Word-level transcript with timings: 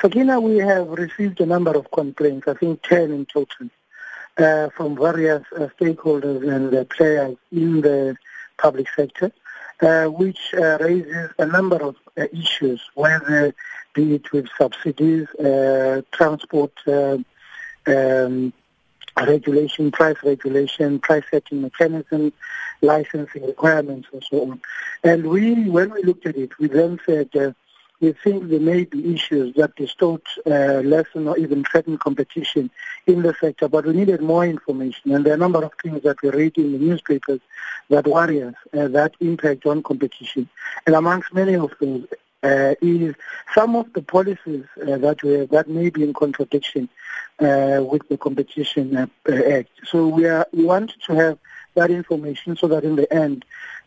Sakina, 0.00 0.40
we 0.40 0.56
have 0.56 0.88
received 0.88 1.42
a 1.42 1.46
number 1.46 1.72
of 1.72 1.90
complaints, 1.90 2.48
I 2.48 2.54
think 2.54 2.82
10 2.84 3.12
in 3.12 3.26
total, 3.26 3.68
uh, 4.38 4.70
from 4.70 4.96
various 4.96 5.44
uh, 5.54 5.68
stakeholders 5.78 6.48
and 6.48 6.74
uh, 6.74 6.84
players 6.84 7.36
in 7.52 7.82
the 7.82 8.16
public 8.56 8.86
sector, 8.96 9.30
uh, 9.82 10.06
which 10.06 10.54
uh, 10.54 10.78
raises 10.80 11.30
a 11.38 11.44
number 11.44 11.76
of 11.76 11.96
uh, 12.18 12.24
issues, 12.32 12.80
whether 12.94 13.54
be 13.92 14.14
it 14.14 14.32
with 14.32 14.48
subsidies, 14.56 15.26
transport 16.12 16.72
um, 16.86 18.52
regulation, 19.18 19.90
price 19.90 20.16
regulation, 20.24 20.98
price 20.98 21.24
setting 21.30 21.60
mechanism, 21.60 22.32
licensing 22.80 23.46
requirements, 23.46 24.08
and 24.14 24.24
so 24.30 24.50
on. 24.50 24.60
And 25.04 25.26
we, 25.26 25.68
when 25.68 25.90
we 25.90 26.02
looked 26.04 26.24
at 26.24 26.36
it, 26.36 26.58
we 26.58 26.68
then 26.68 27.00
said 27.04 27.54
we 28.00 28.12
think 28.12 28.48
there 28.48 28.60
may 28.60 28.84
be 28.84 29.14
issues 29.14 29.54
that 29.56 29.74
distort, 29.76 30.22
uh, 30.46 30.80
lessen, 30.84 31.28
or 31.28 31.36
even 31.38 31.64
threaten 31.64 31.98
competition 31.98 32.70
in 33.06 33.22
the 33.22 33.34
sector, 33.40 33.68
but 33.68 33.84
we 33.84 33.92
needed 33.92 34.22
more 34.22 34.44
information. 34.44 35.12
And 35.12 35.24
there 35.24 35.34
are 35.34 35.36
a 35.36 35.38
number 35.38 35.62
of 35.62 35.72
things 35.82 36.02
that 36.02 36.20
we 36.22 36.30
read 36.30 36.56
in 36.56 36.72
the 36.72 36.78
newspapers 36.78 37.40
that 37.90 38.06
worry 38.06 38.42
us, 38.42 38.54
uh, 38.72 38.88
that 38.88 39.14
impact 39.20 39.66
on 39.66 39.82
competition. 39.82 40.48
And 40.86 40.96
amongst 40.96 41.34
many 41.34 41.56
of 41.56 41.72
those 41.80 42.06
uh, 42.42 42.74
is 42.80 43.14
some 43.54 43.76
of 43.76 43.92
the 43.92 44.02
policies 44.02 44.64
uh, 44.80 44.96
that 44.96 45.22
we 45.22 45.44
that 45.46 45.68
may 45.68 45.90
be 45.90 46.02
in 46.02 46.14
contradiction 46.14 46.88
uh, 47.40 47.80
with 47.82 48.08
the 48.08 48.16
Competition 48.16 48.96
uh, 48.96 49.06
Act. 49.28 49.68
So 49.84 50.08
we 50.08 50.26
are 50.26 50.46
we 50.52 50.64
want 50.64 50.94
to 51.06 51.14
have 51.14 51.38
that 51.74 51.90
information 51.90 52.56
so 52.56 52.66
that 52.68 52.84
in 52.84 52.96
the 52.96 53.12
end 53.12 53.44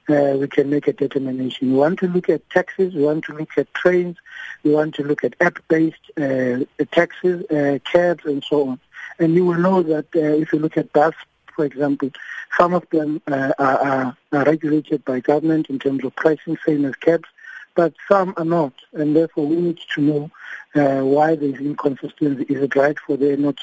uh, 0.09 0.37
we 0.37 0.47
can 0.47 0.69
make 0.69 0.87
a 0.87 0.93
determination. 0.93 1.71
We 1.71 1.77
want 1.77 1.99
to 1.99 2.07
look 2.07 2.29
at 2.29 2.49
taxis, 2.49 2.93
we 2.93 3.03
want 3.03 3.23
to 3.25 3.33
look 3.33 3.57
at 3.57 3.73
trains, 3.73 4.17
we 4.63 4.71
want 4.71 4.95
to 4.95 5.03
look 5.03 5.23
at 5.23 5.35
app-based 5.39 6.11
uh, 6.17 6.65
taxis, 6.91 7.43
uh, 7.49 7.79
cabs, 7.89 8.25
and 8.25 8.43
so 8.43 8.69
on. 8.69 8.79
And 9.19 9.35
you 9.35 9.45
will 9.45 9.59
know 9.59 9.81
that 9.83 10.07
uh, 10.15 10.19
if 10.19 10.53
you 10.53 10.59
look 10.59 10.77
at 10.77 10.91
bus, 10.93 11.13
for 11.55 11.65
example, 11.65 12.09
some 12.57 12.73
of 12.73 12.87
them 12.89 13.21
uh, 13.27 13.53
are, 13.59 14.15
are, 14.31 14.43
regulated 14.45 15.05
by 15.05 15.19
government 15.19 15.69
in 15.69 15.79
terms 15.79 16.03
of 16.03 16.15
pricing, 16.15 16.57
same 16.65 16.85
as 16.85 16.95
cabs, 16.95 17.29
but 17.75 17.93
some 18.07 18.33
are 18.37 18.45
not, 18.45 18.73
and 18.93 19.15
therefore 19.15 19.47
we 19.47 19.55
need 19.55 19.79
to 19.95 20.01
know 20.01 20.31
uh, 20.75 21.03
why 21.03 21.35
there 21.35 21.49
is 21.49 21.59
inconsistency. 21.59 22.43
Is 22.49 22.63
it 22.63 22.75
right 22.75 22.97
for 22.99 23.17
there 23.17 23.37
not 23.37 23.57